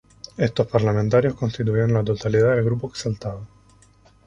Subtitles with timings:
[0.35, 3.45] Estos parlamentarios constituían la totalidad del grupo exaltado.